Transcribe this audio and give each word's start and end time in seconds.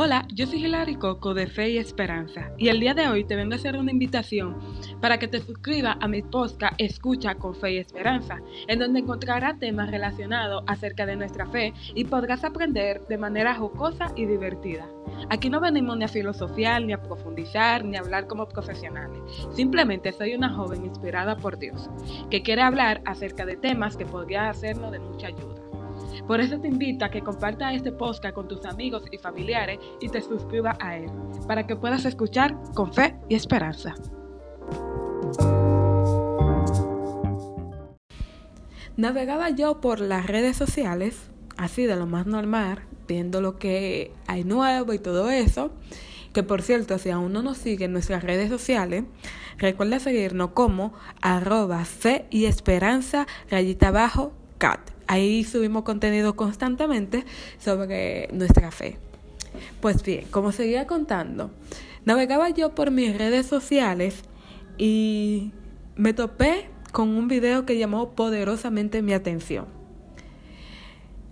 Hola, 0.00 0.28
yo 0.32 0.46
soy 0.46 0.64
Hilary 0.64 0.94
Coco 0.94 1.34
de 1.34 1.48
Fe 1.48 1.70
y 1.70 1.78
Esperanza 1.78 2.52
y 2.56 2.68
el 2.68 2.78
día 2.78 2.94
de 2.94 3.08
hoy 3.08 3.24
te 3.24 3.34
vengo 3.34 3.54
a 3.54 3.56
hacer 3.56 3.76
una 3.76 3.90
invitación 3.90 4.56
para 5.00 5.18
que 5.18 5.26
te 5.26 5.40
suscribas 5.40 5.96
a 6.00 6.06
mi 6.06 6.22
podcast 6.22 6.76
Escucha 6.78 7.34
con 7.34 7.52
Fe 7.56 7.72
y 7.72 7.78
Esperanza, 7.78 8.38
en 8.68 8.78
donde 8.78 9.00
encontrarás 9.00 9.58
temas 9.58 9.90
relacionados 9.90 10.62
acerca 10.68 11.04
de 11.04 11.16
nuestra 11.16 11.46
fe 11.46 11.74
y 11.96 12.04
podrás 12.04 12.44
aprender 12.44 13.08
de 13.08 13.18
manera 13.18 13.56
jocosa 13.56 14.12
y 14.14 14.26
divertida. 14.26 14.86
Aquí 15.30 15.50
no 15.50 15.58
venimos 15.60 15.96
ni 15.96 16.04
a 16.04 16.08
filosofar, 16.08 16.80
ni 16.84 16.92
a 16.92 17.02
profundizar, 17.02 17.84
ni 17.84 17.96
a 17.96 18.00
hablar 18.00 18.28
como 18.28 18.46
profesionales. 18.46 19.20
Simplemente 19.50 20.12
soy 20.12 20.32
una 20.32 20.54
joven 20.54 20.84
inspirada 20.84 21.36
por 21.36 21.58
Dios, 21.58 21.90
que 22.30 22.44
quiere 22.44 22.62
hablar 22.62 23.02
acerca 23.04 23.44
de 23.44 23.56
temas 23.56 23.96
que 23.96 24.06
podría 24.06 24.48
hacernos 24.48 24.92
de 24.92 25.00
mucha 25.00 25.26
ayuda. 25.26 25.67
Por 26.26 26.40
eso 26.40 26.60
te 26.60 26.68
invito 26.68 27.04
a 27.04 27.10
que 27.10 27.22
compartas 27.22 27.74
este 27.74 27.92
podcast 27.92 28.34
con 28.34 28.48
tus 28.48 28.64
amigos 28.66 29.04
y 29.10 29.18
familiares 29.18 29.78
y 30.00 30.08
te 30.08 30.20
suscribas 30.20 30.76
a 30.80 30.96
él, 30.96 31.10
para 31.46 31.66
que 31.66 31.76
puedas 31.76 32.04
escuchar 32.04 32.56
con 32.74 32.92
fe 32.92 33.16
y 33.28 33.34
esperanza. 33.34 33.94
Navegaba 38.96 39.50
yo 39.50 39.80
por 39.80 40.00
las 40.00 40.26
redes 40.26 40.56
sociales, 40.56 41.30
así 41.56 41.84
de 41.84 41.94
lo 41.94 42.06
más 42.06 42.26
normal, 42.26 42.80
viendo 43.06 43.40
lo 43.40 43.56
que 43.56 44.12
hay 44.26 44.42
nuevo 44.42 44.92
y 44.92 44.98
todo 44.98 45.30
eso. 45.30 45.70
Que 46.32 46.42
por 46.42 46.62
cierto, 46.62 46.98
si 46.98 47.10
aún 47.10 47.32
no 47.32 47.42
nos 47.42 47.58
sigue 47.58 47.84
en 47.84 47.92
nuestras 47.92 48.22
redes 48.24 48.50
sociales, 48.50 49.04
recuerda 49.56 49.98
seguirnos 50.00 50.50
como 50.50 50.92
arroba 51.22 51.84
fe 51.84 52.26
y 52.30 52.46
esperanza 52.46 53.26
rayita 53.48 53.88
abajo 53.88 54.32
cat. 54.58 54.97
Ahí 55.08 55.42
subimos 55.42 55.84
contenido 55.84 56.36
constantemente 56.36 57.24
sobre 57.58 58.28
nuestra 58.32 58.70
fe. 58.70 58.98
Pues 59.80 60.02
bien, 60.02 60.26
como 60.30 60.52
seguía 60.52 60.86
contando, 60.86 61.50
navegaba 62.04 62.50
yo 62.50 62.74
por 62.74 62.90
mis 62.90 63.16
redes 63.16 63.46
sociales 63.46 64.22
y 64.76 65.52
me 65.96 66.12
topé 66.12 66.68
con 66.92 67.08
un 67.08 67.26
video 67.26 67.64
que 67.64 67.78
llamó 67.78 68.14
poderosamente 68.14 69.00
mi 69.00 69.14
atención. 69.14 69.66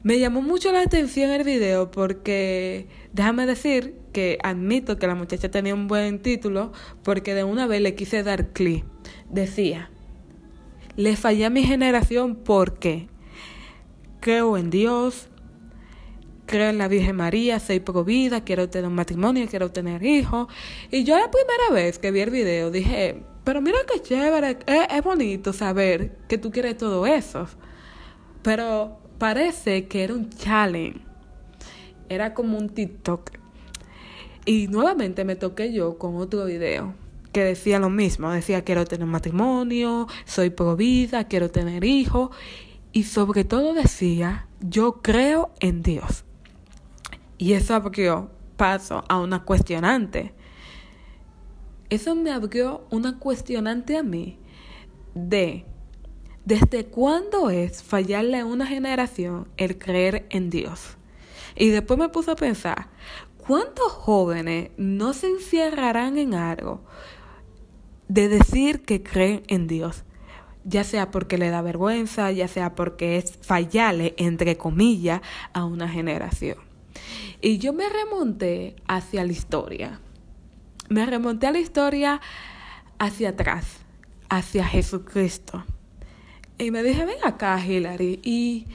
Me 0.03 0.19
llamó 0.21 0.41
mucho 0.41 0.73
la 0.73 0.81
atención 0.81 1.31
el 1.31 1.45
video 1.45 1.91
porque 1.91 2.87
déjame 3.13 3.45
decir 3.45 3.97
que 4.13 4.39
admito 4.43 4.99
que 4.99 5.07
la 5.07 5.15
muchacha 5.15 5.51
tenía 5.51 5.75
un 5.75 5.87
buen 5.87 6.23
título 6.23 6.73
porque 7.03 7.35
de 7.35 7.45
una 7.45 7.67
vez 7.67 7.83
le 7.83 7.95
quise 7.95 8.23
dar 8.23 8.55
clic. 8.55 8.85
Decía, 9.29 9.91
le 10.97 11.17
fallé 11.17 11.45
a 11.45 11.51
mi 11.51 11.63
generación 11.65 12.37
porque 12.37 13.09
creo 14.27 14.57
en 14.57 14.71
Dios, 14.71 15.29
creo 16.47 16.71
en 16.71 16.79
la 16.79 16.89
Virgen 16.89 17.15
María, 17.15 17.61
soy 17.61 17.79
pro 17.79 18.03
vida, 18.03 18.43
quiero 18.43 18.69
tener 18.69 18.89
un 18.89 18.97
matrimonio, 18.97 19.47
quiero 19.49 19.71
tener 19.71 20.03
hijos. 20.03 20.49
Y 20.91 21.05
yo 21.05 21.17
la 21.17 21.31
primera 21.31 21.71
vez 21.73 22.01
que 22.01 22.11
vi 22.11 22.19
el 22.19 22.31
video 22.31 22.73
dije, 22.73 23.23
pero 23.45 23.61
mira 23.61 23.79
qué 23.89 24.03
chévere, 24.03 24.59
es, 24.67 25.05
bonito 25.05 25.53
saber 25.53 26.17
que 26.29 26.39
tú 26.39 26.51
quieres 26.51 26.77
todo 26.77 27.07
eso. 27.07 27.47
Pero 28.43 28.99
parece 29.19 29.87
que 29.87 30.03
era 30.03 30.15
un 30.15 30.29
challenge, 30.29 30.99
era 32.09 32.35
como 32.35 32.59
un 32.59 32.69
TikTok. 32.69 33.31
Y 34.45 34.67
nuevamente 34.67 35.25
me 35.25 35.37
toqué 35.37 35.73
yo 35.73 35.99
con 35.99 36.17
otro 36.17 36.47
video 36.47 36.95
que 37.31 37.45
decía 37.45 37.79
lo 37.79 37.91
mismo, 37.91 38.33
decía 38.33 38.65
quiero 38.65 38.87
tener 38.87 39.05
un 39.05 39.11
matrimonio, 39.11 40.09
soy 40.25 40.51
pro 40.51 40.75
vida, 40.75 41.29
quiero 41.29 41.49
tener 41.49 41.85
hijos 41.85 42.31
y 42.97 43.03
sobre 43.03 43.45
todo 43.45 43.75
decía, 43.75 44.47
yo 44.59 45.03
creo 45.03 45.53
en 45.61 45.83
Dios. 45.83 46.25
Y 47.37 47.53
eso 47.53 47.75
abrió 47.75 48.31
paso 48.57 49.05
a 49.11 49.21
una 49.21 49.45
cuestionante. 49.45 50.33
Eso 51.91 52.15
me 52.15 52.31
abrió 52.31 52.87
una 52.91 53.19
cuestionante 53.19 53.99
a 53.99 54.03
mí 54.03 54.39
de 55.15 55.67
desde 56.47 56.87
cuándo 56.87 57.51
es 57.51 57.83
fallarle 57.83 58.39
a 58.39 58.47
una 58.47 58.67
generación 58.67 59.47
el 59.59 59.77
creer 59.77 60.25
en 60.31 60.49
Dios. 60.49 60.97
Y 61.55 61.69
después 61.69 61.99
me 61.99 62.09
puse 62.09 62.31
a 62.31 62.37
pensar, 62.37 62.89
¿cuántos 63.37 63.93
jóvenes 63.93 64.71
no 64.79 65.13
se 65.13 65.29
encierrarán 65.29 66.17
en 66.17 66.33
algo 66.33 66.81
de 68.09 68.31
decir 68.31 68.81
que 68.81 69.03
creen 69.03 69.43
en 69.49 69.67
Dios? 69.67 70.06
Ya 70.67 70.83
sea 70.83 71.13
porque 71.13 71.39
le 71.39 71.49
da 71.49 71.63
vergüenza, 71.63 72.33
ya 72.33 72.49
sea 72.49 72.75
porque 72.75 73.17
es 73.17 73.39
fallarle, 73.41 74.15
entre 74.19 74.57
comillas, 74.57 75.21
a 75.53 75.65
una 75.65 75.89
generación. 75.89 76.59
Y 77.41 77.59
yo 77.59 77.73
me 77.73 77.89
remonté 77.89 78.75
hacia 78.89 79.25
la 79.25 79.33
historia. 79.33 80.01
Me 80.89 81.07
remonté 81.07 81.47
a 81.47 81.53
la 81.53 81.61
historia 81.61 82.21
hacia 82.99 83.31
atrás, 83.31 83.79
hacia 84.29 84.65
Jesucristo. 84.65 85.65
Y 86.59 86.73
me 86.73 86.83
dije, 86.83 87.05
ven 87.05 87.19
acá, 87.23 87.65
Hilary, 87.65 88.19
¿y 88.25 88.67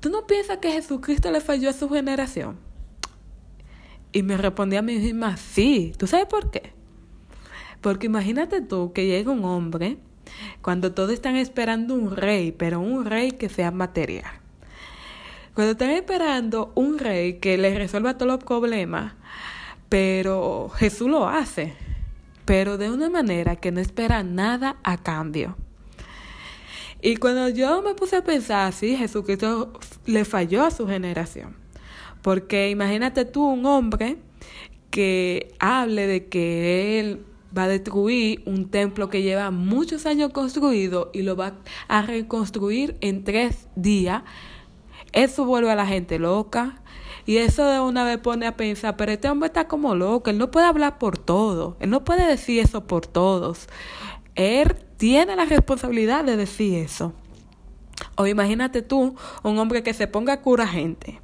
tú 0.00 0.10
no 0.10 0.26
piensas 0.26 0.58
que 0.58 0.70
Jesucristo 0.70 1.30
le 1.32 1.40
falló 1.40 1.70
a 1.70 1.72
su 1.72 1.88
generación? 1.88 2.56
Y 4.12 4.22
me 4.22 4.36
respondí 4.36 4.76
a 4.76 4.82
mí 4.82 4.96
misma, 4.96 5.36
sí. 5.36 5.92
¿Tú 5.98 6.06
sabes 6.06 6.26
por 6.26 6.52
qué? 6.52 6.72
Porque 7.80 8.06
imagínate 8.06 8.60
tú 8.60 8.92
que 8.92 9.06
llega 9.06 9.32
un 9.32 9.44
hombre 9.44 9.98
cuando 10.62 10.92
todos 10.92 11.10
están 11.10 11.36
esperando 11.36 11.94
un 11.94 12.16
rey, 12.16 12.52
pero 12.52 12.80
un 12.80 13.04
rey 13.04 13.32
que 13.32 13.48
sea 13.48 13.70
material. 13.70 14.32
Cuando 15.54 15.72
están 15.72 15.90
esperando 15.90 16.72
un 16.74 16.98
rey 16.98 17.38
que 17.38 17.56
les 17.56 17.76
resuelva 17.76 18.18
todos 18.18 18.32
los 18.32 18.44
problemas, 18.44 19.14
pero 19.88 20.68
Jesús 20.76 21.08
lo 21.08 21.28
hace, 21.28 21.74
pero 22.44 22.76
de 22.76 22.90
una 22.90 23.08
manera 23.08 23.56
que 23.56 23.72
no 23.72 23.80
espera 23.80 24.22
nada 24.22 24.76
a 24.82 24.98
cambio. 24.98 25.56
Y 27.00 27.16
cuando 27.16 27.48
yo 27.48 27.82
me 27.82 27.94
puse 27.94 28.16
a 28.16 28.24
pensar 28.24 28.66
así, 28.68 28.96
Jesucristo 28.96 29.72
le 30.06 30.24
falló 30.24 30.64
a 30.64 30.70
su 30.70 30.86
generación. 30.86 31.56
Porque 32.22 32.70
imagínate 32.70 33.24
tú 33.24 33.46
un 33.46 33.64
hombre 33.66 34.16
que 34.90 35.54
hable 35.58 36.06
de 36.06 36.26
que 36.26 36.98
él 36.98 37.24
va 37.56 37.64
a 37.64 37.68
destruir 37.68 38.42
un 38.46 38.70
templo 38.70 39.08
que 39.08 39.22
lleva 39.22 39.50
muchos 39.50 40.06
años 40.06 40.32
construido 40.32 41.10
y 41.12 41.22
lo 41.22 41.36
va 41.36 41.54
a 41.88 42.02
reconstruir 42.02 42.96
en 43.00 43.24
tres 43.24 43.68
días. 43.76 44.22
Eso 45.12 45.44
vuelve 45.44 45.70
a 45.70 45.76
la 45.76 45.86
gente 45.86 46.18
loca. 46.18 46.82
Y 47.24 47.38
eso 47.38 47.66
de 47.66 47.80
una 47.80 48.04
vez 48.04 48.18
pone 48.18 48.46
a 48.46 48.56
pensar, 48.56 48.96
pero 48.96 49.10
este 49.10 49.28
hombre 49.28 49.48
está 49.48 49.66
como 49.66 49.96
loco, 49.96 50.30
él 50.30 50.38
no 50.38 50.52
puede 50.52 50.66
hablar 50.66 50.98
por 50.98 51.18
todo, 51.18 51.76
él 51.80 51.90
no 51.90 52.04
puede 52.04 52.24
decir 52.24 52.60
eso 52.60 52.86
por 52.86 53.08
todos. 53.08 53.68
Él 54.36 54.76
tiene 54.96 55.34
la 55.34 55.44
responsabilidad 55.44 56.24
de 56.24 56.36
decir 56.36 56.74
eso. 56.74 57.14
O 58.16 58.28
imagínate 58.28 58.82
tú, 58.82 59.16
un 59.42 59.58
hombre 59.58 59.82
que 59.82 59.92
se 59.92 60.06
ponga 60.06 60.34
a 60.34 60.40
cura 60.40 60.68
gente, 60.68 61.20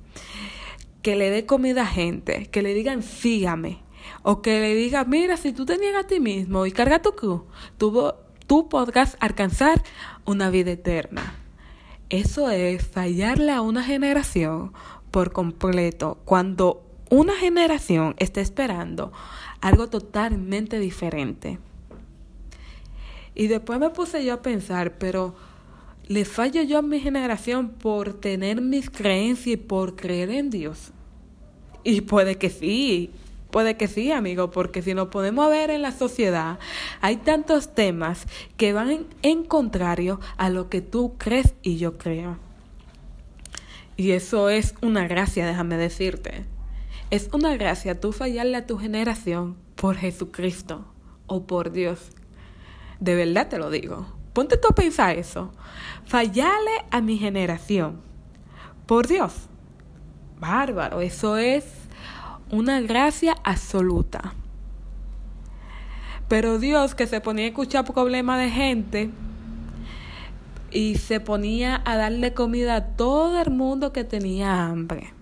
que 1.02 1.14
le 1.14 1.30
dé 1.30 1.46
comida 1.46 1.82
a 1.82 1.86
gente, 1.86 2.46
que 2.46 2.62
le 2.62 2.74
digan 2.74 3.02
sígame, 3.02 3.82
o 4.22 4.42
que 4.42 4.60
le 4.60 4.74
diga, 4.74 5.04
mira, 5.04 5.36
si 5.36 5.52
tú 5.52 5.66
te 5.66 5.78
niegas 5.78 6.04
a 6.04 6.06
ti 6.06 6.20
mismo 6.20 6.66
y 6.66 6.72
carga 6.72 7.02
tu 7.02 7.12
cruz, 7.12 7.42
tú, 7.78 8.12
tú 8.46 8.68
podrás 8.68 9.16
alcanzar 9.20 9.82
una 10.24 10.50
vida 10.50 10.72
eterna. 10.72 11.34
Eso 12.08 12.50
es 12.50 12.86
fallarle 12.86 13.52
a 13.52 13.62
una 13.62 13.82
generación 13.82 14.72
por 15.10 15.32
completo 15.32 16.18
cuando 16.24 16.84
una 17.08 17.34
generación 17.34 18.14
está 18.18 18.40
esperando 18.40 19.12
algo 19.60 19.88
totalmente 19.88 20.78
diferente. 20.78 21.58
Y 23.34 23.46
después 23.46 23.78
me 23.78 23.90
puse 23.90 24.24
yo 24.24 24.34
a 24.34 24.42
pensar, 24.42 24.98
pero 24.98 25.34
¿le 26.06 26.24
fallo 26.24 26.62
yo 26.62 26.78
a 26.78 26.82
mi 26.82 27.00
generación 27.00 27.70
por 27.70 28.14
tener 28.14 28.60
mis 28.60 28.90
creencias 28.90 29.46
y 29.46 29.56
por 29.56 29.96
creer 29.96 30.30
en 30.30 30.50
Dios? 30.50 30.92
Y 31.84 32.02
puede 32.02 32.36
que 32.36 32.50
sí, 32.50 33.10
Puede 33.52 33.76
que 33.76 33.86
sí, 33.86 34.10
amigo, 34.10 34.50
porque 34.50 34.80
si 34.80 34.94
nos 34.94 35.08
podemos 35.08 35.50
ver 35.50 35.68
en 35.68 35.82
la 35.82 35.92
sociedad, 35.92 36.58
hay 37.02 37.16
tantos 37.16 37.74
temas 37.74 38.26
que 38.56 38.72
van 38.72 39.04
en, 39.20 39.44
contrario 39.44 40.20
a 40.38 40.48
lo 40.48 40.70
que 40.70 40.80
tú 40.80 41.16
crees 41.18 41.52
y 41.60 41.76
yo 41.76 41.98
creo. 41.98 42.38
Y 43.98 44.12
eso 44.12 44.48
es 44.48 44.74
una 44.80 45.06
gracia, 45.06 45.46
déjame 45.46 45.76
decirte. 45.76 46.46
Es 47.10 47.28
una 47.34 47.54
gracia 47.54 48.00
tú 48.00 48.12
fallarle 48.12 48.56
a 48.56 48.66
tu 48.66 48.78
generación 48.78 49.58
por 49.76 49.96
Jesucristo 49.96 50.86
o 51.26 51.46
por 51.46 51.72
Dios. 51.72 52.10
De 53.00 53.14
verdad 53.14 53.48
te 53.48 53.58
lo 53.58 53.68
digo. 53.68 54.06
Ponte 54.32 54.56
tú 54.56 54.68
a 54.70 54.74
pensar 54.74 55.18
eso. 55.18 55.52
Fallarle 56.06 56.86
a 56.90 57.02
mi 57.02 57.18
generación 57.18 58.00
por 58.86 59.08
Dios. 59.08 59.34
Bárbaro, 60.40 61.02
eso 61.02 61.36
es 61.36 61.81
una 62.52 62.82
gracia 62.82 63.34
absoluta. 63.44 64.34
Pero 66.28 66.58
Dios 66.58 66.94
que 66.94 67.06
se 67.06 67.20
ponía 67.20 67.46
a 67.46 67.48
escuchar 67.48 67.84
problemas 67.84 68.38
de 68.38 68.50
gente 68.50 69.10
y 70.70 70.96
se 70.96 71.18
ponía 71.18 71.82
a 71.84 71.96
darle 71.96 72.34
comida 72.34 72.76
a 72.76 72.86
todo 72.88 73.40
el 73.40 73.50
mundo 73.50 73.92
que 73.92 74.04
tenía 74.04 74.66
hambre. 74.66 75.12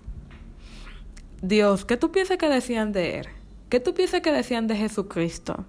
Dios, 1.41 1.85
¿qué 1.85 1.97
tú 1.97 2.11
piensas 2.11 2.37
que 2.37 2.49
decían 2.49 2.93
de 2.93 3.21
él? 3.21 3.27
¿Qué 3.69 3.79
tú 3.79 3.95
piensas 3.95 4.21
que 4.21 4.33
decían 4.33 4.67
de 4.67 4.77
Jesucristo? 4.77 5.65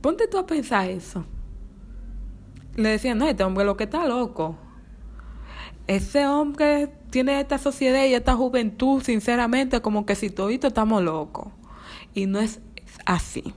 Ponte 0.00 0.26
tú 0.26 0.38
a 0.38 0.46
pensar 0.46 0.88
eso. 0.88 1.24
Le 2.74 2.90
decían, 2.90 3.18
no, 3.18 3.28
este 3.28 3.44
hombre 3.44 3.64
lo 3.64 3.76
que 3.76 3.84
está 3.84 4.06
loco. 4.06 4.56
Ese 5.86 6.26
hombre 6.26 6.92
tiene 7.10 7.40
esta 7.40 7.58
sociedad 7.58 8.04
y 8.06 8.14
esta 8.14 8.34
juventud, 8.34 9.02
sinceramente, 9.02 9.80
como 9.80 10.06
que 10.06 10.14
si 10.14 10.30
todito 10.30 10.68
estamos 10.68 11.02
locos. 11.02 11.52
Y 12.14 12.26
no 12.26 12.40
es 12.40 12.60
así. 13.04 13.54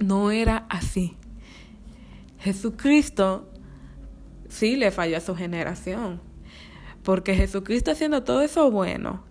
No 0.00 0.30
era 0.30 0.66
así. 0.68 1.16
Jesucristo 2.38 3.48
sí 4.48 4.76
le 4.76 4.90
falló 4.90 5.16
a 5.16 5.20
su 5.20 5.34
generación. 5.34 6.20
Porque 7.02 7.34
Jesucristo 7.34 7.90
haciendo 7.90 8.22
todo 8.22 8.42
eso 8.42 8.70
bueno, 8.70 9.24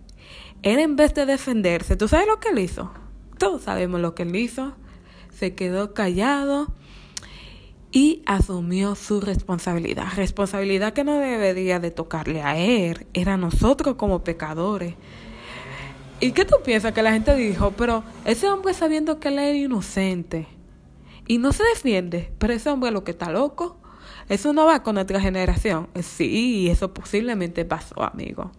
él 0.62 0.78
en 0.78 0.96
vez 0.96 1.14
de 1.14 1.26
defenderse, 1.26 1.96
¿tú 1.96 2.08
sabes 2.08 2.26
lo 2.26 2.38
que 2.38 2.50
él 2.50 2.58
hizo? 2.58 2.92
Todos 3.38 3.62
sabemos 3.62 4.00
lo 4.00 4.14
que 4.14 4.24
él 4.24 4.36
hizo. 4.36 4.74
Se 5.30 5.54
quedó 5.54 5.94
callado 5.94 6.74
y 7.92 8.22
asumió 8.24 8.94
su 8.94 9.20
responsabilidad. 9.20 10.08
Responsabilidad 10.16 10.94
que 10.94 11.04
no 11.04 11.18
debería 11.18 11.78
de 11.78 11.90
tocarle 11.90 12.42
a 12.42 12.56
él, 12.56 13.06
era 13.12 13.36
nosotros 13.36 13.96
como 13.96 14.24
pecadores. 14.24 14.94
¿Y 16.18 16.32
qué 16.32 16.44
tú 16.44 16.56
piensas 16.64 16.92
que 16.92 17.02
la 17.02 17.12
gente 17.12 17.34
dijo? 17.36 17.72
Pero 17.72 18.02
ese 18.24 18.48
hombre 18.48 18.72
sabiendo 18.74 19.20
que 19.20 19.28
él 19.28 19.38
es 19.38 19.56
inocente 19.56 20.46
y 21.26 21.38
no 21.38 21.52
se 21.52 21.64
defiende, 21.64 22.32
pero 22.38 22.54
ese 22.54 22.70
hombre 22.70 22.90
lo 22.90 23.04
que 23.04 23.10
está 23.10 23.30
loco. 23.30 23.78
Eso 24.28 24.52
no 24.52 24.64
va 24.64 24.82
con 24.82 24.94
nuestra 24.94 25.20
generación. 25.20 25.88
Sí, 26.00 26.68
eso 26.70 26.94
posiblemente 26.94 27.64
pasó, 27.64 28.02
amigo. 28.02 28.52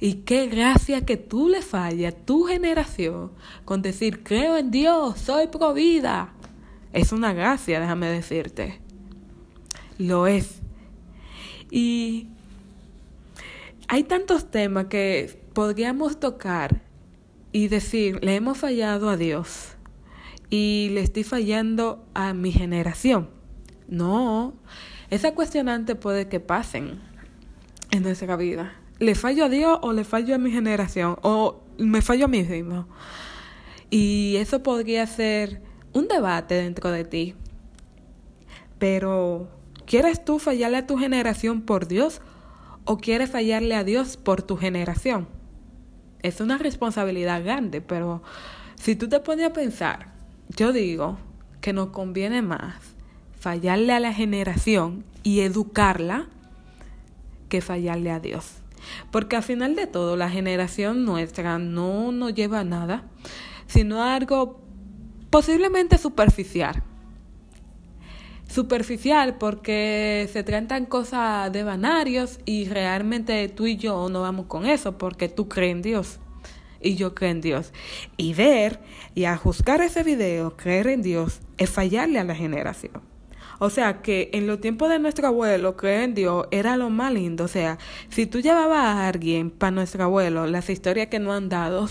Y 0.00 0.24
qué 0.24 0.48
gracia 0.48 1.06
que 1.06 1.16
tú 1.16 1.48
le 1.48 1.62
falles 1.62 2.12
a 2.12 2.16
tu 2.16 2.44
generación 2.44 3.32
con 3.64 3.80
decir, 3.80 4.22
creo 4.22 4.58
en 4.58 4.70
Dios, 4.70 5.18
soy 5.18 5.46
pro 5.46 5.72
vida. 5.72 6.33
Es 6.94 7.10
una 7.10 7.32
gracia, 7.32 7.80
déjame 7.80 8.06
decirte. 8.06 8.80
Lo 9.98 10.28
es. 10.28 10.60
Y 11.68 12.28
hay 13.88 14.04
tantos 14.04 14.48
temas 14.48 14.86
que 14.86 15.42
podríamos 15.54 16.20
tocar 16.20 16.82
y 17.50 17.66
decir, 17.66 18.20
le 18.22 18.36
hemos 18.36 18.58
fallado 18.58 19.10
a 19.10 19.16
Dios 19.16 19.74
y 20.50 20.90
le 20.92 21.00
estoy 21.00 21.24
fallando 21.24 22.06
a 22.14 22.32
mi 22.32 22.52
generación. 22.52 23.28
No, 23.88 24.54
esa 25.10 25.34
cuestionante 25.34 25.96
puede 25.96 26.28
que 26.28 26.38
pasen 26.38 27.00
en 27.90 28.04
nuestra 28.04 28.36
vida. 28.36 28.72
¿Le 29.00 29.16
fallo 29.16 29.46
a 29.46 29.48
Dios 29.48 29.80
o 29.82 29.92
le 29.92 30.04
fallo 30.04 30.36
a 30.36 30.38
mi 30.38 30.52
generación? 30.52 31.16
¿O 31.22 31.60
me 31.76 32.02
fallo 32.02 32.26
a 32.26 32.28
mí 32.28 32.44
mismo? 32.44 32.86
Y 33.90 34.36
eso 34.36 34.62
podría 34.62 35.08
ser 35.08 35.60
un 35.94 36.08
debate 36.08 36.54
dentro 36.54 36.90
de 36.90 37.04
ti. 37.04 37.34
Pero, 38.78 39.48
¿quieres 39.86 40.24
tú 40.24 40.38
fallarle 40.38 40.78
a 40.78 40.86
tu 40.86 40.98
generación 40.98 41.62
por 41.62 41.88
Dios 41.88 42.20
o 42.84 42.98
quieres 42.98 43.30
fallarle 43.30 43.74
a 43.74 43.84
Dios 43.84 44.18
por 44.18 44.42
tu 44.42 44.56
generación? 44.56 45.28
Es 46.20 46.40
una 46.40 46.58
responsabilidad 46.58 47.42
grande, 47.42 47.80
pero 47.80 48.22
si 48.74 48.96
tú 48.96 49.08
te 49.08 49.20
pones 49.20 49.46
a 49.46 49.52
pensar, 49.52 50.12
yo 50.56 50.72
digo 50.72 51.18
que 51.60 51.72
nos 51.72 51.88
conviene 51.88 52.42
más 52.42 52.74
fallarle 53.38 53.92
a 53.92 54.00
la 54.00 54.12
generación 54.12 55.04
y 55.22 55.40
educarla 55.40 56.28
que 57.50 57.60
fallarle 57.60 58.10
a 58.10 58.18
Dios. 58.18 58.56
Porque 59.10 59.36
al 59.36 59.42
final 59.42 59.76
de 59.76 59.86
todo, 59.86 60.16
la 60.16 60.30
generación 60.30 61.04
nuestra 61.04 61.58
no 61.58 62.10
nos 62.10 62.34
lleva 62.34 62.60
a 62.60 62.64
nada, 62.64 63.04
sino 63.66 64.02
a 64.02 64.14
algo 64.14 64.63
posiblemente 65.34 65.98
superficial. 65.98 66.80
Superficial 68.48 69.36
porque 69.36 70.30
se 70.32 70.44
tratan 70.44 70.86
cosas 70.86 71.52
de 71.52 71.64
banarios 71.64 72.38
y 72.44 72.68
realmente 72.68 73.48
tú 73.48 73.66
y 73.66 73.76
yo 73.76 74.08
no 74.10 74.20
vamos 74.20 74.46
con 74.46 74.64
eso 74.64 74.96
porque 74.96 75.28
tú 75.28 75.48
crees 75.48 75.72
en 75.72 75.82
Dios 75.82 76.20
y 76.80 76.94
yo 76.94 77.16
creo 77.16 77.32
en 77.32 77.40
Dios. 77.40 77.72
Y 78.16 78.32
ver 78.34 78.78
y 79.16 79.24
a 79.24 79.36
juzgar 79.36 79.80
ese 79.80 80.04
video, 80.04 80.56
creer 80.56 80.86
en 80.86 81.02
Dios, 81.02 81.40
es 81.58 81.68
fallarle 81.68 82.20
a 82.20 82.24
la 82.24 82.36
generación. 82.36 83.02
O 83.58 83.70
sea 83.70 84.02
que 84.02 84.30
en 84.34 84.46
los 84.46 84.60
tiempos 84.60 84.88
de 84.88 85.00
nuestro 85.00 85.26
abuelo, 85.26 85.76
creer 85.76 86.02
en 86.02 86.14
Dios 86.14 86.46
era 86.52 86.76
lo 86.76 86.90
más 86.90 87.12
lindo. 87.12 87.42
O 87.42 87.48
sea, 87.48 87.78
si 88.08 88.26
tú 88.26 88.38
llevabas 88.38 88.84
a 88.84 89.08
alguien 89.08 89.50
para 89.50 89.72
nuestro 89.72 90.04
abuelo, 90.04 90.46
las 90.46 90.70
historias 90.70 91.08
que 91.08 91.18
nos 91.18 91.34
han 91.34 91.48
dado, 91.48 91.88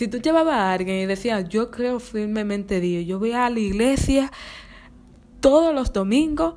si 0.00 0.08
tú 0.08 0.16
llevabas 0.16 0.54
a 0.54 0.72
alguien 0.72 0.96
y 0.96 1.04
decías, 1.04 1.46
yo 1.50 1.70
creo 1.70 2.00
firmemente 2.00 2.76
en 2.76 2.82
Dios, 2.82 3.04
yo 3.04 3.18
voy 3.18 3.32
a 3.32 3.50
la 3.50 3.60
iglesia 3.60 4.32
todos 5.40 5.74
los 5.74 5.92
domingos 5.92 6.54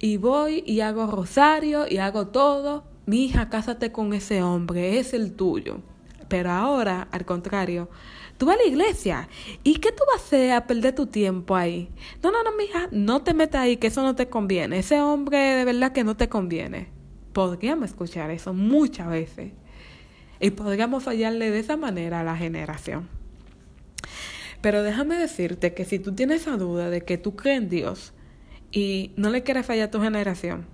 y 0.00 0.16
voy 0.16 0.64
y 0.66 0.80
hago 0.80 1.06
rosario 1.06 1.86
y 1.88 1.98
hago 1.98 2.26
todo, 2.26 2.82
mi 3.06 3.26
hija, 3.26 3.48
cásate 3.48 3.92
con 3.92 4.12
ese 4.12 4.42
hombre, 4.42 4.98
es 4.98 5.14
el 5.14 5.34
tuyo. 5.34 5.82
Pero 6.26 6.50
ahora, 6.50 7.06
al 7.12 7.24
contrario, 7.24 7.88
tú 8.38 8.46
vas 8.46 8.56
a 8.56 8.58
la 8.58 8.66
iglesia. 8.66 9.28
¿Y 9.62 9.76
qué 9.76 9.92
tú 9.92 10.02
vas 10.12 10.22
a 10.22 10.24
hacer 10.24 10.50
a 10.50 10.66
perder 10.66 10.92
tu 10.92 11.06
tiempo 11.06 11.54
ahí? 11.54 11.92
No, 12.24 12.32
no, 12.32 12.42
no, 12.42 12.56
mija, 12.56 12.88
no 12.90 13.22
te 13.22 13.34
metas 13.34 13.60
ahí, 13.60 13.76
que 13.76 13.86
eso 13.86 14.02
no 14.02 14.16
te 14.16 14.28
conviene. 14.28 14.80
Ese 14.80 15.00
hombre 15.00 15.38
de 15.38 15.64
verdad 15.64 15.92
que 15.92 16.02
no 16.02 16.16
te 16.16 16.28
conviene. 16.28 16.88
Podríamos 17.32 17.90
escuchar 17.90 18.32
eso 18.32 18.52
muchas 18.52 19.08
veces. 19.08 19.52
Y 20.40 20.50
podríamos 20.52 21.04
fallarle 21.04 21.50
de 21.50 21.58
esa 21.58 21.76
manera 21.76 22.20
a 22.20 22.24
la 22.24 22.36
generación. 22.36 23.08
Pero 24.62 24.82
déjame 24.82 25.16
decirte 25.16 25.74
que 25.74 25.84
si 25.84 25.98
tú 25.98 26.14
tienes 26.14 26.42
esa 26.42 26.56
duda 26.56 26.90
de 26.90 27.02
que 27.02 27.18
tú 27.18 27.36
crees 27.36 27.58
en 27.58 27.68
Dios 27.68 28.12
y 28.72 29.12
no 29.16 29.30
le 29.30 29.42
quieres 29.42 29.66
fallar 29.66 29.88
a 29.88 29.90
tu 29.90 30.00
generación, 30.00 30.66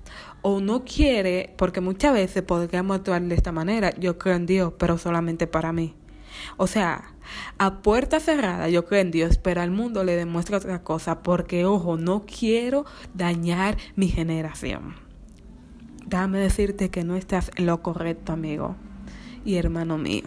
o 0.42 0.60
no 0.60 0.84
quiere, 0.84 1.54
porque 1.56 1.80
muchas 1.80 2.12
veces 2.12 2.42
podríamos 2.42 2.98
actuar 2.98 3.22
de 3.22 3.34
esta 3.34 3.52
manera, 3.52 3.92
yo 3.98 4.18
creo 4.18 4.36
en 4.36 4.46
Dios, 4.46 4.72
pero 4.78 4.98
solamente 4.98 5.46
para 5.46 5.72
mí. 5.72 5.94
O 6.56 6.66
sea, 6.66 7.14
a 7.58 7.82
puerta 7.82 8.20
cerrada 8.20 8.68
yo 8.68 8.84
creo 8.84 9.00
en 9.00 9.10
Dios, 9.10 9.38
pero 9.38 9.62
al 9.62 9.70
mundo 9.70 10.04
le 10.04 10.14
demuestro 10.14 10.58
otra 10.58 10.82
cosa, 10.82 11.22
porque 11.22 11.64
ojo, 11.64 11.96
no 11.96 12.26
quiero 12.26 12.84
dañar 13.14 13.76
mi 13.96 14.08
generación. 14.08 14.94
Déjame 16.04 16.38
decirte 16.38 16.90
que 16.90 17.02
no 17.02 17.16
estás 17.16 17.50
en 17.56 17.66
lo 17.66 17.82
correcto, 17.82 18.32
amigo 18.32 18.76
y 19.46 19.56
hermano 19.56 19.96
mío. 19.96 20.24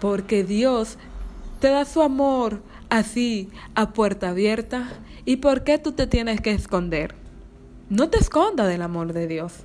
Porque 0.00 0.44
Dios 0.44 0.98
te 1.58 1.68
da 1.68 1.84
su 1.84 2.02
amor 2.02 2.62
así, 2.88 3.48
a 3.74 3.92
puerta 3.92 4.30
abierta. 4.30 4.88
¿Y 5.24 5.36
por 5.36 5.64
qué 5.64 5.78
tú 5.78 5.92
te 5.92 6.06
tienes 6.06 6.40
que 6.40 6.52
esconder? 6.52 7.14
No 7.90 8.10
te 8.10 8.18
escondas 8.18 8.68
del 8.68 8.82
amor 8.82 9.12
de 9.12 9.26
Dios. 9.26 9.64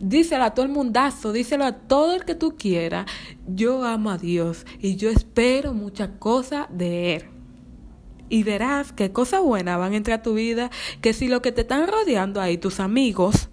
Díselo 0.00 0.44
a 0.44 0.54
todo 0.54 0.64
el 0.66 0.72
mundazo, 0.72 1.32
díselo 1.32 1.64
a 1.64 1.72
todo 1.72 2.14
el 2.14 2.24
que 2.24 2.34
tú 2.34 2.56
quieras. 2.56 3.06
Yo 3.46 3.84
amo 3.84 4.10
a 4.10 4.18
Dios 4.18 4.66
y 4.80 4.96
yo 4.96 5.10
espero 5.10 5.74
muchas 5.74 6.10
cosas 6.18 6.66
de 6.70 7.16
Él. 7.16 7.24
Y 8.28 8.42
verás 8.42 8.92
que 8.92 9.12
cosas 9.12 9.42
buenas 9.42 9.78
van 9.78 9.92
a 9.92 9.96
entrar 9.96 10.20
a 10.20 10.22
tu 10.22 10.34
vida, 10.34 10.70
que 11.00 11.12
si 11.12 11.28
lo 11.28 11.42
que 11.42 11.52
te 11.52 11.62
están 11.62 11.86
rodeando 11.86 12.40
ahí, 12.40 12.58
tus 12.58 12.80
amigos, 12.80 13.48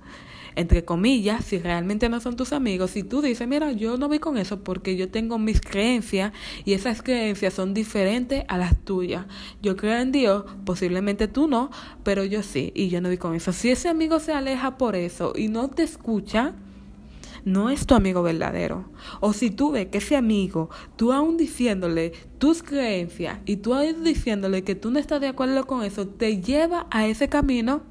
entre 0.56 0.86
comillas, 0.86 1.46
si 1.46 1.58
realmente 1.60 2.10
no 2.10 2.20
son 2.20 2.36
tus 2.36 2.54
amigos, 2.54 2.92
si 2.92 3.04
tú 3.04 3.22
dices, 3.22 3.48
mira, 3.48 3.72
yo 3.72 3.98
no 3.98 4.08
voy 4.08 4.20
con 4.20 4.38
eso 4.38 4.64
porque 4.64 4.96
yo 4.96 5.10
tengo 5.10 5.40
mis 5.40 5.62
creencias 5.62 6.34
y 6.66 6.74
esas 6.74 7.02
creencias 7.02 7.54
son 7.54 7.74
diferentes 7.74 8.44
a 8.48 8.58
las 8.58 8.78
tuyas. 8.78 9.26
Yo 9.62 9.76
creo 9.76 10.00
en 10.00 10.12
Dios, 10.12 10.46
posiblemente 10.66 11.28
tú 11.28 11.48
no, 11.48 11.72
pero 12.04 12.24
yo 12.24 12.44
sí, 12.44 12.72
y 12.76 12.90
yo 12.90 13.02
no 13.02 13.10
voy 13.10 13.18
con 13.18 13.36
eso. 13.36 13.52
Si 13.52 13.70
ese 13.70 13.90
amigo 13.90 14.20
se 14.20 14.34
aleja 14.34 14.78
por 14.78 14.96
eso 14.96 15.34
y 15.36 15.48
no 15.48 15.70
te 15.70 15.84
escucha, 15.84 16.54
no 17.46 17.70
es 17.70 17.86
tu 17.86 17.96
amigo 17.96 18.24
verdadero. 18.24 18.86
O 19.20 19.34
si 19.34 19.50
tú 19.50 19.72
ves 19.72 19.88
que 19.88 19.98
ese 19.98 20.16
amigo, 20.16 20.70
tú 20.96 21.12
aún 21.12 21.38
diciéndole 21.38 22.14
tus 22.38 22.64
creencias 22.64 23.40
y 23.46 23.58
tú 23.58 23.74
aún 23.74 24.04
diciéndole 24.04 24.64
que 24.64 24.76
tú 24.76 24.92
no 24.92 25.00
estás 25.00 25.22
de 25.22 25.28
acuerdo 25.28 25.66
con 25.66 25.84
eso, 25.84 26.08
te 26.08 26.42
lleva 26.42 26.88
a 26.92 27.08
ese 27.08 27.30
camino, 27.30 27.82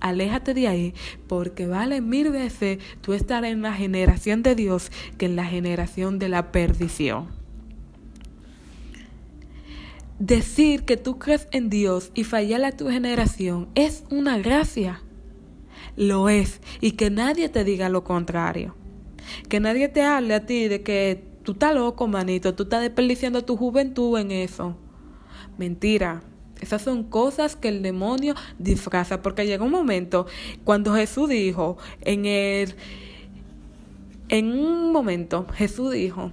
aléjate 0.00 0.54
de 0.54 0.68
ahí, 0.68 0.94
porque 1.26 1.66
vale 1.66 2.00
mil 2.00 2.30
veces 2.30 2.78
tú 3.00 3.12
estar 3.12 3.44
en 3.44 3.62
la 3.62 3.72
generación 3.72 4.42
de 4.42 4.54
Dios 4.54 4.90
que 5.16 5.26
en 5.26 5.36
la 5.36 5.44
generación 5.44 6.18
de 6.18 6.28
la 6.28 6.52
perdición. 6.52 7.28
Decir 10.18 10.84
que 10.84 10.96
tú 10.96 11.18
crees 11.18 11.46
en 11.52 11.70
Dios 11.70 12.10
y 12.14 12.24
fallarle 12.24 12.66
a 12.66 12.76
tu 12.76 12.88
generación 12.88 13.68
es 13.76 14.04
una 14.10 14.38
gracia. 14.38 15.02
Lo 15.96 16.28
es. 16.28 16.60
Y 16.80 16.92
que 16.92 17.10
nadie 17.10 17.48
te 17.48 17.62
diga 17.62 17.88
lo 17.88 18.02
contrario. 18.02 18.74
Que 19.48 19.60
nadie 19.60 19.88
te 19.88 20.02
hable 20.02 20.34
a 20.34 20.44
ti 20.44 20.66
de 20.66 20.82
que 20.82 21.24
tú 21.44 21.52
estás 21.52 21.74
loco, 21.74 22.08
manito, 22.08 22.54
tú 22.54 22.64
estás 22.64 22.82
desperdiciando 22.82 23.44
tu 23.44 23.56
juventud 23.56 24.18
en 24.18 24.32
eso. 24.32 24.76
Mentira. 25.56 26.22
Esas 26.60 26.82
son 26.82 27.04
cosas 27.04 27.56
que 27.56 27.68
el 27.68 27.82
demonio 27.82 28.34
disfraza, 28.58 29.22
porque 29.22 29.46
llega 29.46 29.64
un 29.64 29.70
momento 29.70 30.26
cuando 30.64 30.94
Jesús 30.94 31.28
dijo 31.28 31.78
en 32.02 32.26
el 32.26 32.74
En 34.28 34.52
un 34.52 34.92
momento 34.92 35.46
Jesús 35.54 35.92
dijo, 35.92 36.30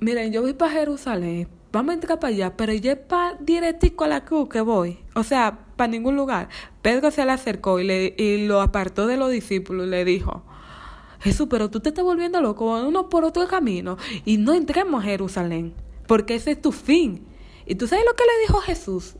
miren, 0.00 0.32
yo 0.32 0.42
voy 0.42 0.52
para 0.52 0.72
Jerusalén, 0.72 1.48
vamos 1.72 1.92
a 1.92 1.94
entrar 1.94 2.18
para 2.20 2.34
allá, 2.34 2.56
pero 2.56 2.72
yo 2.74 2.92
es 2.92 2.98
para 2.98 3.36
directico 3.40 4.04
a 4.04 4.08
la 4.08 4.24
cruz 4.24 4.48
que 4.48 4.60
voy, 4.60 4.98
o 5.14 5.22
sea, 5.22 5.60
para 5.76 5.90
ningún 5.90 6.16
lugar. 6.16 6.48
Pedro 6.82 7.10
se 7.10 7.24
le 7.24 7.32
acercó 7.32 7.80
y, 7.80 7.84
le, 7.84 8.14
y 8.18 8.46
lo 8.46 8.60
apartó 8.60 9.06
de 9.06 9.16
los 9.16 9.30
discípulos 9.30 9.86
y 9.86 9.90
le 9.90 10.04
dijo, 10.04 10.42
Jesús, 11.20 11.46
pero 11.48 11.70
tú 11.70 11.80
te 11.80 11.88
estás 11.88 12.04
volviendo 12.04 12.40
loco, 12.42 12.86
uno 12.86 13.08
por 13.08 13.24
otro 13.24 13.48
camino 13.48 13.96
y 14.26 14.36
no 14.36 14.52
entremos 14.52 15.02
a 15.02 15.06
Jerusalén, 15.06 15.72
porque 16.06 16.34
ese 16.34 16.50
es 16.50 16.60
tu 16.60 16.70
fin. 16.70 17.22
Y 17.66 17.76
tú 17.76 17.86
sabes 17.86 18.04
lo 18.04 18.14
que 18.14 18.24
le 18.24 18.40
dijo 18.46 18.60
Jesús, 18.60 19.16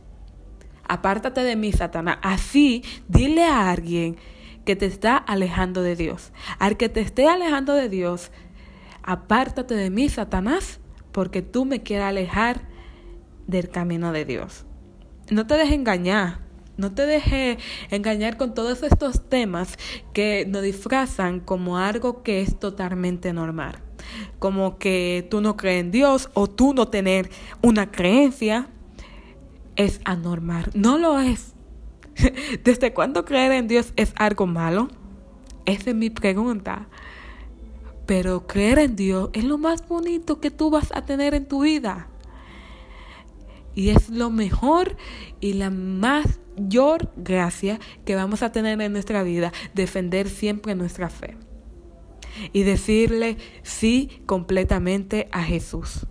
apártate 0.87 1.43
de 1.43 1.57
mí, 1.57 1.73
Satanás. 1.73 2.19
Así, 2.23 2.83
dile 3.09 3.45
a 3.45 3.71
alguien 3.71 4.17
que 4.65 4.77
te 4.77 4.87
está 4.87 5.17
alejando 5.17 5.83
de 5.83 5.97
Dios. 5.97 6.33
Al 6.59 6.77
que 6.77 6.89
te 6.89 7.01
esté 7.01 7.29
alejando 7.29 7.75
de 7.75 7.89
Dios, 7.89 8.31
apártate 9.03 9.75
de 9.75 9.91
mí, 9.91 10.09
Satanás, 10.09 10.81
porque 11.13 11.43
tú 11.43 11.65
me 11.65 11.83
quieres 11.83 12.07
alejar 12.07 12.69
del 13.47 13.69
camino 13.69 14.13
de 14.13 14.25
Dios. 14.25 14.65
No 15.31 15.47
te 15.47 15.55
dejes 15.55 15.75
engañar. 15.75 16.45
No 16.77 16.93
te 16.93 17.07
dejes 17.07 17.59
engañar 17.91 18.37
con 18.37 18.53
todos 18.53 18.83
estos 18.83 19.29
temas 19.29 19.79
que 20.13 20.45
nos 20.49 20.63
disfrazan 20.63 21.39
como 21.39 21.79
algo 21.79 22.25
que 22.25 22.41
es 22.41 22.59
totalmente 22.59 23.33
normal. 23.33 23.84
Como 24.39 24.79
que 24.79 25.27
tú 25.31 25.41
no 25.41 25.57
crees 25.57 25.83
en 25.83 25.91
Dios 25.91 26.31
o 26.35 26.49
tú 26.49 26.75
no 26.75 26.89
tener 26.89 27.31
una 27.63 27.91
creencia 27.91 28.69
es 29.77 30.01
anormal. 30.05 30.71
No 30.75 30.99
lo 30.99 31.19
es. 31.19 31.55
¿Desde 32.65 32.93
cuándo 32.93 33.25
creer 33.25 33.53
en 33.53 33.69
Dios 33.69 33.93
es 33.97 34.13
algo 34.17 34.47
malo? 34.47 34.89
Esa 35.67 35.91
es 35.91 35.97
mi 35.97 36.11
pregunta. 36.11 36.89
Pero 38.07 38.47
creer 38.47 38.79
en 38.79 38.97
Dios 38.97 39.31
es 39.33 39.45
lo 39.45 39.59
más 39.59 39.87
bonito 39.89 40.41
que 40.41 40.51
tú 40.51 40.71
vas 40.71 40.93
a 40.95 41.05
tener 41.05 41.35
en 41.35 41.47
tu 41.47 41.63
vida. 41.63 42.09
Y 43.75 43.89
es 43.89 44.09
lo 44.09 44.31
mejor 44.31 44.97
y 45.41 45.55
la 45.55 45.71
mayor 45.71 47.11
gracia 47.17 47.81
que 48.05 48.15
vamos 48.15 48.43
a 48.43 48.53
tener 48.53 48.81
en 48.81 48.93
nuestra 48.93 49.23
vida, 49.23 49.53
defender 49.75 50.29
siempre 50.29 50.75
nuestra 50.75 51.09
fe. 51.09 51.37
Y 52.53 52.63
decirle 52.63 53.37
sí 53.63 54.23
completamente 54.27 55.29
a 55.33 55.43
Jesús. 55.43 56.07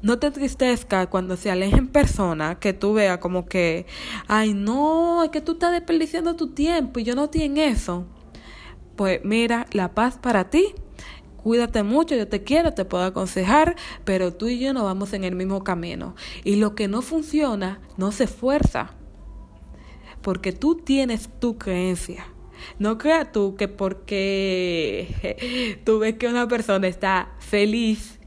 No 0.00 0.20
te 0.20 0.28
entristezca 0.28 1.08
cuando 1.10 1.36
se 1.36 1.50
alejen 1.50 1.88
personas 1.88 2.58
que 2.58 2.72
tú 2.72 2.92
veas 2.92 3.18
como 3.18 3.46
que, 3.46 3.86
ay 4.28 4.54
no, 4.54 5.24
es 5.24 5.30
que 5.30 5.40
tú 5.40 5.52
estás 5.52 5.72
desperdiciando 5.72 6.36
tu 6.36 6.50
tiempo 6.50 7.00
y 7.00 7.04
yo 7.04 7.16
no 7.16 7.24
estoy 7.24 7.42
en 7.42 7.58
eso. 7.58 8.06
Pues 8.94 9.20
mira, 9.24 9.66
la 9.72 9.94
paz 9.94 10.16
para 10.18 10.50
ti. 10.50 10.74
Cuídate 11.36 11.82
mucho, 11.82 12.14
yo 12.14 12.28
te 12.28 12.42
quiero, 12.44 12.74
te 12.74 12.84
puedo 12.84 13.04
aconsejar, 13.04 13.76
pero 14.04 14.34
tú 14.34 14.48
y 14.48 14.58
yo 14.58 14.72
no 14.72 14.84
vamos 14.84 15.12
en 15.14 15.24
el 15.24 15.34
mismo 15.34 15.64
camino. 15.64 16.14
Y 16.44 16.56
lo 16.56 16.74
que 16.74 16.88
no 16.88 17.00
funciona, 17.00 17.80
no 17.96 18.12
se 18.12 18.26
fuerza. 18.26 18.90
Porque 20.20 20.52
tú 20.52 20.76
tienes 20.76 21.28
tu 21.40 21.56
creencia. 21.56 22.26
No 22.78 22.98
creas 22.98 23.32
tú 23.32 23.56
que 23.56 23.68
porque 23.68 25.78
tú 25.84 25.98
ves 25.98 26.14
que 26.14 26.28
una 26.28 26.48
persona 26.48 26.88
está 26.88 27.32
feliz 27.38 28.18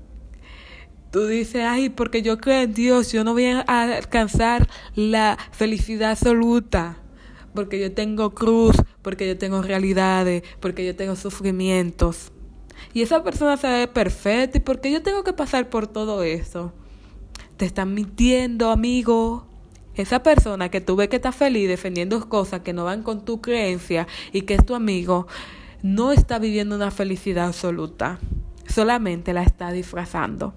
Tú 1.11 1.27
dices, 1.27 1.63
ay, 1.65 1.89
porque 1.89 2.21
yo 2.21 2.37
creo 2.37 2.61
en 2.61 2.73
Dios, 2.73 3.11
yo 3.11 3.25
no 3.25 3.33
voy 3.33 3.45
a 3.45 3.59
alcanzar 3.59 4.69
la 4.95 5.37
felicidad 5.51 6.11
absoluta. 6.11 6.99
Porque 7.53 7.81
yo 7.81 7.93
tengo 7.93 8.33
cruz, 8.33 8.77
porque 9.01 9.27
yo 9.27 9.37
tengo 9.37 9.61
realidades, 9.61 10.43
porque 10.61 10.85
yo 10.85 10.95
tengo 10.95 11.17
sufrimientos. 11.17 12.31
Y 12.93 13.01
esa 13.01 13.25
persona 13.25 13.57
se 13.57 13.67
ve 13.67 13.87
perfecta. 13.89 14.57
¿Y 14.57 14.61
por 14.61 14.79
qué 14.79 14.89
yo 14.89 15.03
tengo 15.03 15.25
que 15.25 15.33
pasar 15.33 15.69
por 15.69 15.85
todo 15.85 16.23
eso? 16.23 16.71
Te 17.57 17.65
están 17.65 17.93
mintiendo, 17.93 18.71
amigo. 18.71 19.50
Esa 20.01 20.23
persona 20.23 20.69
que 20.69 20.81
tú 20.81 20.95
ves 20.95 21.09
que 21.09 21.17
está 21.17 21.31
feliz 21.31 21.67
defendiendo 21.67 22.27
cosas 22.27 22.61
que 22.61 22.73
no 22.73 22.85
van 22.85 23.03
con 23.03 23.23
tu 23.23 23.39
creencia 23.39 24.07
y 24.31 24.41
que 24.41 24.55
es 24.55 24.65
tu 24.65 24.75
amigo, 24.75 25.27
no 25.83 26.11
está 26.11 26.39
viviendo 26.39 26.75
una 26.75 26.91
felicidad 26.91 27.47
absoluta. 27.47 28.19
Solamente 28.67 29.33
la 29.33 29.43
está 29.43 29.71
disfrazando. 29.71 30.53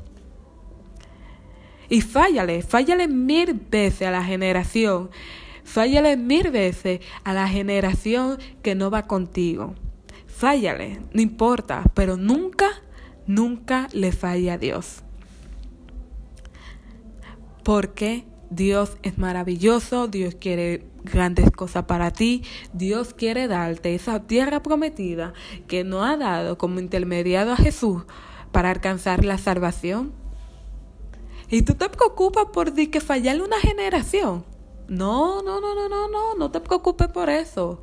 Y 1.88 2.00
fállale, 2.00 2.62
fállale 2.62 3.08
mil 3.08 3.52
veces 3.52 4.08
a 4.08 4.10
la 4.10 4.24
generación. 4.24 5.10
Fállale 5.62 6.16
mil 6.16 6.50
veces 6.50 7.00
a 7.24 7.32
la 7.34 7.48
generación 7.48 8.38
que 8.62 8.74
no 8.74 8.90
va 8.90 9.06
contigo. 9.06 9.74
Fállale, 10.26 11.00
no 11.12 11.20
importa, 11.20 11.84
pero 11.94 12.16
nunca, 12.16 12.68
nunca 13.26 13.88
le 13.92 14.12
falle 14.12 14.50
a 14.50 14.58
Dios. 14.58 15.02
Porque 17.62 18.24
Dios 18.50 18.96
es 19.02 19.18
maravilloso, 19.18 20.08
Dios 20.08 20.34
quiere 20.34 20.86
grandes 21.02 21.50
cosas 21.50 21.84
para 21.84 22.10
ti, 22.10 22.42
Dios 22.72 23.14
quiere 23.14 23.48
darte 23.48 23.94
esa 23.94 24.20
tierra 24.20 24.62
prometida 24.62 25.32
que 25.66 25.84
no 25.84 26.04
ha 26.04 26.16
dado 26.16 26.58
como 26.58 26.80
intermediado 26.80 27.52
a 27.52 27.56
Jesús 27.56 28.04
para 28.52 28.70
alcanzar 28.70 29.24
la 29.24 29.38
salvación. 29.38 30.12
Y 31.50 31.62
tú 31.62 31.74
te 31.74 31.88
preocupas 31.88 32.46
por 32.52 32.72
que 32.72 33.00
fallarle 33.00 33.42
una 33.42 33.60
generación. 33.60 34.44
No, 34.88 35.42
no, 35.42 35.60
no, 35.60 35.74
no, 35.74 35.88
no, 35.88 36.08
no, 36.08 36.34
no 36.34 36.50
te 36.50 36.60
preocupes 36.60 37.08
por 37.08 37.30
eso. 37.30 37.82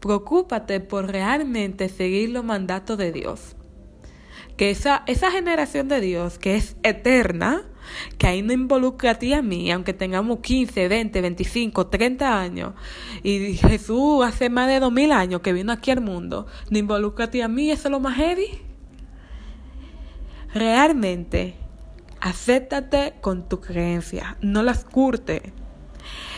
Preocúpate 0.00 0.80
por 0.80 1.06
realmente 1.06 1.88
seguir 1.88 2.30
los 2.30 2.44
mandatos 2.44 2.98
de 2.98 3.12
Dios. 3.12 3.56
Que 4.56 4.70
esa, 4.70 5.02
esa 5.06 5.30
generación 5.30 5.88
de 5.88 6.00
Dios, 6.00 6.38
que 6.38 6.56
es 6.56 6.76
eterna, 6.82 7.64
que 8.18 8.26
ahí 8.26 8.42
no 8.42 8.52
involucra 8.52 9.12
a 9.12 9.14
ti 9.14 9.32
a 9.32 9.42
mí, 9.42 9.70
aunque 9.70 9.92
tengamos 9.92 10.40
15, 10.40 10.88
20, 10.88 11.20
25, 11.20 11.86
30 11.86 12.40
años, 12.40 12.74
y 13.22 13.54
Jesús 13.54 14.24
hace 14.24 14.50
más 14.50 14.68
de 14.68 14.80
2000 14.80 15.12
años 15.12 15.40
que 15.40 15.52
vino 15.52 15.72
aquí 15.72 15.90
al 15.90 16.00
mundo, 16.00 16.46
no 16.70 16.78
involucra 16.78 17.26
a 17.26 17.30
ti 17.30 17.38
y 17.38 17.42
a 17.42 17.48
mí, 17.48 17.70
eso 17.70 17.88
es 17.88 17.92
lo 17.92 18.00
más 18.00 18.16
heavy. 18.16 18.48
Realmente 20.54 21.56
Acéptate 22.20 23.14
con 23.20 23.48
tu 23.48 23.60
creencia, 23.60 24.36
no 24.40 24.64
las 24.64 24.84
curte. 24.84 25.52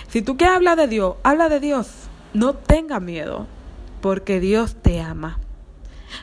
Si 0.08 0.20
tú 0.20 0.36
quieres 0.36 0.56
hablar 0.56 0.76
de 0.76 0.88
Dios, 0.88 1.16
habla 1.22 1.48
de 1.48 1.58
Dios. 1.58 1.88
No 2.34 2.54
tenga 2.54 3.00
miedo, 3.00 3.46
porque 4.02 4.40
Dios 4.40 4.76
te 4.82 5.00
ama. 5.00 5.40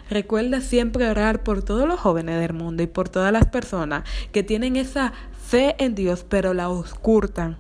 Recuerda 0.10 0.62
siempre 0.62 1.10
orar 1.10 1.44
por 1.44 1.64
todos 1.64 1.88
los 1.88 2.00
jóvenes 2.00 2.40
del 2.40 2.54
mundo 2.54 2.84
y 2.84 2.88
por 2.88 3.10
todas 3.10 3.32
las 3.32 3.48
personas 3.48 4.04
que 4.32 4.44
tienen 4.44 4.76
esa 4.76 5.14
fe 5.48 5.76
en 5.80 5.96
Dios, 5.96 6.26
pero 6.28 6.54
la 6.54 6.70
oscurtan. 6.70 7.58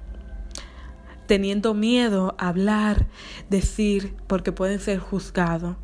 Teniendo 1.26 1.74
miedo 1.74 2.36
a 2.38 2.50
hablar, 2.50 3.08
decir, 3.50 4.16
porque 4.28 4.52
pueden 4.52 4.80
ser 4.80 5.00
juzgados. 5.00 5.76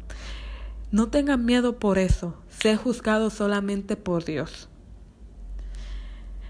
No 0.91 1.09
tengan 1.09 1.43
miedo 1.43 1.79
por 1.79 1.97
eso. 1.97 2.35
Sé 2.49 2.77
juzgado 2.77 3.29
solamente 3.29 3.95
por 3.95 4.23
Dios. 4.23 4.69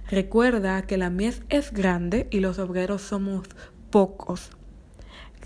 Recuerda 0.09 0.81
que 0.83 0.97
la 0.97 1.09
mies 1.09 1.41
es 1.49 1.71
grande 1.71 2.27
y 2.29 2.39
los 2.39 2.59
obreros 2.59 3.01
somos 3.01 3.47
pocos. 3.89 4.51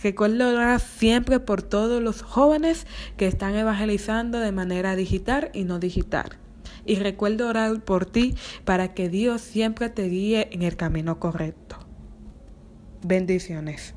Recuerda 0.01 0.49
orar 0.49 0.79
siempre 0.79 1.39
por 1.39 1.61
todos 1.61 2.01
los 2.01 2.21
jóvenes 2.21 2.85
que 3.17 3.27
están 3.27 3.55
evangelizando 3.55 4.39
de 4.39 4.51
manera 4.51 4.95
digital 4.95 5.49
y 5.53 5.63
no 5.63 5.79
digital. 5.79 6.37
Y 6.85 6.95
recuerda 6.95 7.47
orar 7.47 7.81
por 7.81 8.05
ti 8.05 8.35
para 8.63 8.93
que 8.93 9.09
Dios 9.09 9.41
siempre 9.41 9.89
te 9.89 10.07
guíe 10.07 10.49
en 10.51 10.61
el 10.61 10.77
camino 10.77 11.19
correcto. 11.19 11.77
Bendiciones. 13.03 13.96